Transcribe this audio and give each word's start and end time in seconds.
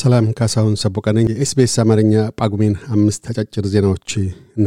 ሰላም 0.00 0.26
ካሳሁን 0.38 0.74
ሰቦቃ 0.80 1.06
ነኝ። 1.16 1.26
የ 1.30 1.48
SBS 1.48 1.74
አማርኛ 1.82 2.12
ጳጉሜን 2.38 2.74
አምስት 2.94 3.22
አጫጭር 3.30 3.64
ዜናዎች 3.72 4.10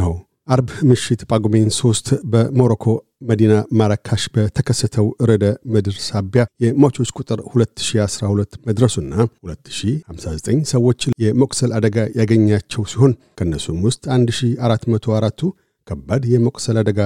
ነው። 0.00 0.12
አርብ 0.48 0.68
ምሽት 0.88 1.20
ጳጉሜን 1.30 1.68
ሶስት 1.76 2.06
በሞሮኮ 2.32 2.84
መዲና 3.28 3.52
ማራካሽ 3.78 4.24
በተከሰተው 4.34 5.06
ርዕደ 5.28 5.44
ምድር 5.72 5.96
ሳቢያ 6.06 6.42
የሟቾች 6.64 7.10
ቁጥር 7.18 7.40
2012 7.52 8.58
መድረሱና 8.68 9.12
2059 9.46 10.68
ሰዎች 10.74 11.00
የመቁሰል 11.24 11.72
አደጋ 11.78 11.96
ያገኛቸው 12.20 12.84
ሲሆን 12.92 13.14
ከእነሱም 13.38 13.80
ውስጥ 13.88 14.04
1404ቱ 14.16 15.42
ከባድ 15.88 16.24
የመቁሰል 16.34 16.78
አደጋ 16.82 17.00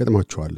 ገጥሟቸዋል። 0.00 0.54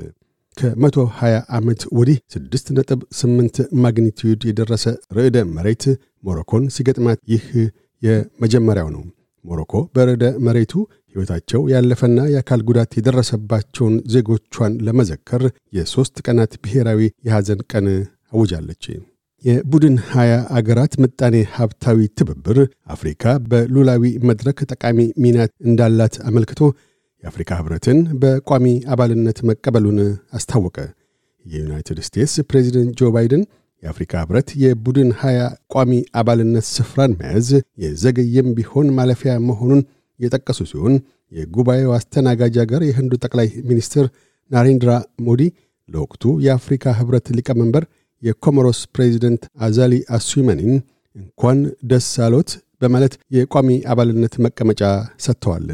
ከ120 0.56 1.30
ዓመት 1.56 1.80
ወዲህ 1.98 2.18
6.8 2.34 3.58
magnitude 3.82 4.42
የደረሰ 4.48 4.84
ርዕደ 5.16 5.38
መሬት 5.56 5.84
ሞሮኮን 6.24 6.64
ሲገጥማት 6.76 7.18
ይህ 7.32 7.44
የመጀመሪያው 8.02 8.88
ነው። 8.94 9.02
ሞሮኮ 9.44 9.74
በርዕደ 9.96 10.24
መሬቱ 10.46 10.72
ሕይወታቸው 11.14 11.60
ያለፈና 11.72 12.20
የአካል 12.32 12.62
ጉዳት 12.68 12.96
የደረሰባቸውን 12.98 13.94
ዜጎቿን 14.14 14.72
ለመዘከር 14.86 15.42
የሦስት 15.76 16.16
ቀናት 16.26 16.54
ብሔራዊ 16.64 17.00
የሐዘን 17.28 17.60
ቀን 17.72 17.86
አውጃለች። 18.32 18.84
የቡድን 19.44 19.96
ሀያ 20.10 20.34
አገራት 20.58 20.92
ምጣኔ 21.02 21.36
ሀብታዊ 21.56 21.98
ትብብር 22.18 22.58
አፍሪካ 22.94 23.24
በሉላዊ 23.50 24.04
መድረክ 24.28 24.58
ጠቃሚ 24.70 24.98
ሚና 25.22 25.38
እንዳላት 25.66 26.14
አመልክቶ 26.28 26.60
የአፍሪካ 27.26 27.52
ህብረትን 27.58 27.98
በቋሚ 28.20 28.64
አባልነት 28.92 29.38
መቀበሉን 29.48 29.96
አስታወቀ። 30.36 30.76
የዩናይትድ 31.46 31.98
ስቴትስ 32.06 32.34
ፕሬዚደንት 32.48 32.92
ጆ 32.98 33.10
ባይደን 33.14 33.42
የአፍሪካ 33.82 34.12
ህብረት 34.22 34.48
የቡድን 34.62 35.10
ሀያ 35.20 35.40
ቋሚ 35.74 35.90
አባልነት 36.20 36.66
ስፍራን 36.76 37.16
መያዝ 37.20 37.48
የዘገየም 37.82 38.48
ቢሆን 38.58 38.86
ማለፊያ 38.98 39.32
መሆኑን 39.48 39.80
የጠቀሱ 40.20 40.60
ሲሆን 40.70 40.94
የጉባኤው 41.32 41.90
አስተናጋጅ 41.96 42.56
አገር 42.64 42.84
የህንዱ 42.88 43.12
ጠቅላይ 43.24 43.48
ሚኒስትር 43.70 44.06
ናሬንድራ 44.50 44.92
ሞዲ 45.28 45.42
ለወቅቱ 45.88 46.24
የአፍሪካ 46.46 46.94
ህብረት 47.00 47.26
ሊቀመንበር 47.38 47.86
የኮሞሮስ 48.22 48.80
ፕሬዚደንት 48.94 49.42
አዛሊ 49.60 49.94
አሱመኒን 50.16 50.72
እንኳን 51.16 51.58
ደስ 51.90 52.08
አሎት 52.26 52.52
በማለት 52.82 53.14
የቋሚ 53.36 53.70
አባልነት 53.92 54.34
መቀመጫ 54.46 54.82
ሰጥተዋል። 55.26 55.68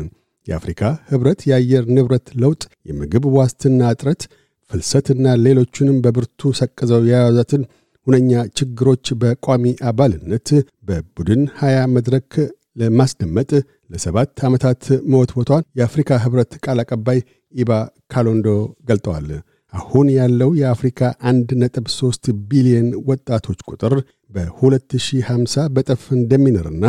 የአፍሪካ 0.47 0.81
ህብረት 1.11 1.41
የአየር 1.49 1.85
ንብረት 1.97 2.29
ለውጥ፣ 2.43 2.63
የምግብ 2.89 3.25
ዋስትና 3.37 3.91
እጥረት፣ 3.95 4.23
ፍልሰትና 4.71 5.27
ሌሎቹንም 5.45 6.01
በብርቱ 6.05 6.51
ሰቅዘው 6.61 7.03
የያዛትን 7.09 7.63
ሁነኛ 8.07 8.31
ችግሮች 8.59 9.07
በቋሚ 9.21 9.65
አባልነት 9.91 10.49
በቡድን 10.89 11.43
ሀያ 11.61 11.79
መድረክ 11.95 12.33
ለማስደመጥ 12.81 13.51
ለሰባት 13.93 14.41
ዓመታት 14.49 14.83
መወትወቷን 15.13 15.67
የአፍሪካ 15.79 16.19
ህብረት 16.25 16.53
ቃል 16.65 16.79
አቀባይ 16.85 17.19
ኢባ 17.55 17.71
ካሎንዶ 18.13 18.49
ገልጠዋል። 18.89 19.29
አሁን 19.73 20.07
ያለው 20.17 20.51
የአፍሪካ 20.61 21.01
1.3 21.31 22.31
ቢሊዮን 22.49 22.89
ወጣቶች 23.11 23.61
ቁጥር 23.71 23.95
በ2050 24.33 25.67
በጠፍ 25.77 26.03
እንደሚኖርና 26.19 26.85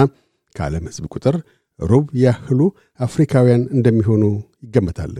ከዓለም 0.55 0.87
ሕዝብ 0.89 1.05
ቁጥር 1.13 1.35
ሩብ 1.79 2.05
ያህሉ 2.23 2.59
አፍሪካውያን 2.99 3.63
እንደሚሆኑ 3.75 4.23
ይገመታል። 4.65 5.15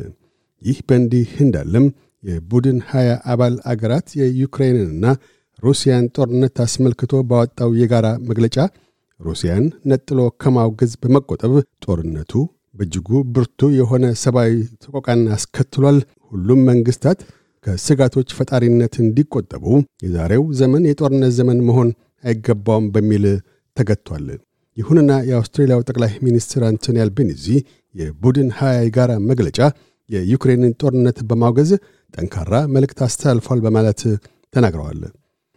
ይህ 0.61 0.77
በእንዲህ 0.87 1.29
እንዳለም 1.45 1.85
የቡድን 2.23 2.77
20 2.89 3.15
አባል 3.31 3.55
አገራት 3.71 4.07
የዩክሬንንና 4.19 5.05
ሩሲያን 5.63 6.05
ጦርነት 6.15 6.55
አስመልክቶ 6.63 7.13
ባወጣው 7.29 7.71
የጋራ 7.79 8.07
መግለጫ 8.29 8.57
ሩሲያን 9.19 9.65
ነጥሎ 9.89 10.19
ከማውገዝ 10.41 10.93
በመቆጠብ 11.01 11.53
ጦርነቱ 11.85 12.31
በእጅጉ 12.75 13.09
ብርቱ 13.33 13.69
የሆነ 13.77 14.05
ሰብአዊ 14.23 14.53
ተቆቃን 14.83 15.21
አስከትሏል። 15.35 15.97
ሁሉም 16.31 16.61
መንግስታት 16.69 17.19
ከስጋቶች 17.65 18.29
ፈጣሪነት 18.37 18.93
እንዲቆጠቡ 19.03 19.65
የዛሬው 20.05 20.45
ዘመን 20.59 20.87
የጦርነት 20.89 21.33
ዘመን 21.37 21.59
መሆን 21.67 21.89
አይገባውም 22.23 22.87
በሚል 22.95 23.25
ተገጥቷል። 23.77 24.25
ይሁንና 24.77 25.11
የአውስትሬልያው 25.27 25.81
ጠቅላይ 25.87 26.11
ሚኒስትር 26.25 26.61
አንቶኒ 26.69 26.97
አልቤኒዚ 27.03 27.45
የቡድን 27.95 28.47
ሀያ 28.59 28.77
የጋራ 28.81 29.11
መግለጫ 29.29 29.59
የዩክሬንን 30.09 30.73
ጦርነት 30.81 31.17
በማውገዝ 31.29 31.71
ጠንካራ 32.13 32.53
መልእክት 32.73 32.99
አስተላልፏል 33.05 33.59
በማለት 33.65 34.01
ተናግረዋል። 34.53 35.01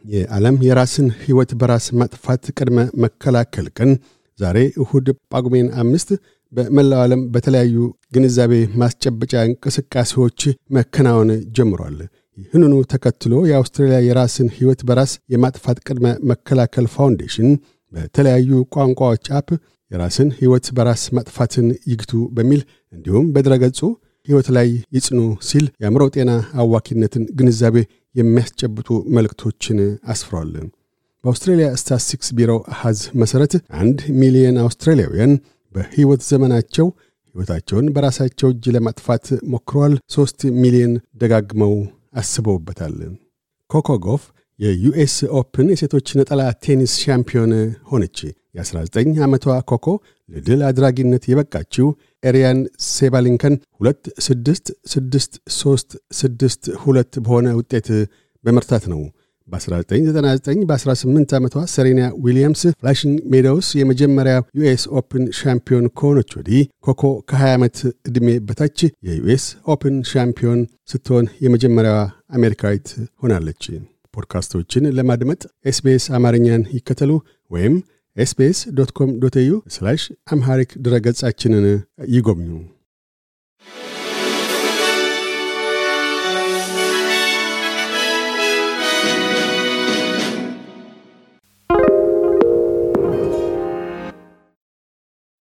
የዓለም 0.05 0.57
የራስን 0.67 1.09
ሕይወት 1.23 1.51
በራስ 1.61 1.87
ማጥፋት 2.01 2.45
ቅድመ 2.59 2.79
መከላከል 3.05 3.67
ቀን 3.79 3.91
ዛሬ 4.39 4.59
እሁድ 4.83 5.07
ጳጉሜን 5.33 5.69
አምስት 5.83 6.11
በመላው 6.53 7.01
ዓለም 7.05 7.23
በተለያዩ 7.35 7.77
ግንዛቤ 8.15 8.53
ማስጨበጫ 8.81 9.35
እንቅስቃሴዎች 9.49 10.41
መከናወን 10.77 11.31
ጀምሯል። 11.57 11.99
ይህንኑ 12.39 12.75
ተከትሎ 12.93 13.35
የአውስትራሊያ 13.51 13.99
የራስን 14.07 14.49
ሕይወት 14.57 14.81
በራስ 14.89 15.13
የማጥፋት 15.35 15.79
ቅድመ 15.87 16.07
መከላከል 16.31 16.87
ፋውንዴሽን 16.95 17.49
በተለያዩ 17.93 18.51
ቋንቋዎች 18.75 19.27
app 19.39 19.49
የራስን 19.91 20.29
ሕይወት 20.39 20.67
በራስ 20.77 21.03
ማጥፋትን 21.17 21.67
ይግቱ 21.91 22.13
በሚል 22.37 22.61
እንዲሁም 22.93 23.27
በድረገጹ 23.35 23.81
ሕይወት 24.29 24.49
ላይ 24.57 24.69
ይጽኑ 24.97 25.19
ሲል 25.49 25.67
የአእምሮ 25.75 26.05
ጤና 26.15 26.31
አዋኪነትን 26.63 27.25
ግንዛቤ 27.39 27.77
የሚያስጨብጡ 28.15 28.89
መልእክቶችን 29.17 29.79
አስፍሯል። 30.13 30.53
በአውስትሬልያ 31.25 31.69
ስታትስቲክስ 31.81 32.29
ቢሮ 32.39 32.53
አሐዝ 32.73 32.99
መሠረት 33.21 33.53
አንድ 33.81 33.99
ሚሊየን 34.21 34.59
አውስትራሊያውያን 34.65 35.33
በሕይወት 35.75 36.23
ዘመናቸው 36.31 36.87
ሕይወታቸውን 37.35 37.87
በራሳቸው 37.95 38.49
እጅ 38.53 38.65
ለማጥፋት 38.77 39.25
ሞክረዋል። 39.53 39.95
ሦስት 40.15 40.41
ሚሊዮን 40.63 40.93
ደጋግመው 41.23 41.75
አስበውበታል። 42.21 42.95
ኮኮ 43.71 43.89
ጎፍ 44.05 44.23
የዩኤስ 44.59 45.15
ኦፕን 45.39 45.67
የሴቶች 45.73 46.09
ነጠላ 46.19 46.43
ቴኒስ 46.65 46.93
ሻምፒዮን 47.03 47.53
ሆነች። 47.91 48.19
የ19 48.55 49.19
ዓመቷ 49.25 49.57
ኮኮ 49.71 49.87
ለድል 50.29 50.61
አድራጊነት 50.69 51.25
የበቃችው 51.31 51.89
አሪና 52.23 52.61
ሳባሌንካን 52.91 53.55
2 53.81 54.09
6 54.23 54.73
6 54.95 55.37
3 55.57 55.97
6 56.21 56.57
2 56.79 57.21
በሆነ 57.27 57.49
ውጤት 57.59 57.89
በመርታት 58.45 58.85
ነው። 58.93 59.03
በ1999 59.49 60.63
በ18 60.71 61.35
ዓመቷ 61.39 61.57
ሰሬና 61.75 62.01
ዊሊያምስ 62.25 62.63
ፍለሺንግ 62.79 63.19
ሜዶውስ 63.33 63.69
የመጀመሪያ 63.81 64.37
ዩኤስ 64.59 64.85
ኦፕን 65.01 65.25
ሻምፒዮን 65.41 65.87
ከሆነች 65.99 66.31
ወዲህ 66.39 66.63
ኮኮ 66.87 67.03
ከ20 67.31 67.53
ዓመት 67.57 67.77
ዕድሜ 68.09 68.31
በታች 68.49 68.79
የዩኤስ 69.09 69.45
ኦፕን 69.75 69.99
ሻምፒዮን 70.13 70.63
ስትሆን 70.93 71.29
የመጀመሪያዋ 71.45 72.01
አሜሪካዊት 72.31 72.89
ሆናለች። 73.23 73.63
ፖድካስቶችን 74.17 74.91
ለማድመጥ 74.99 75.41
SBS 75.65 76.07
አማርኛን 76.19 76.65
ይከተሉ 76.77 77.13
ወይም 77.51 77.75
SBS 78.17 78.59
dot 78.77 78.91
com 78.99 79.11
dot 79.23 79.37
au 79.41 79.53
Amharic 80.33 80.71
ድረገጻችንን 80.85 81.67
ይጎብኙ። 82.15 82.51